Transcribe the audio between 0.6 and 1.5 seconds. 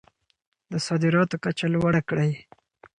د صادراتو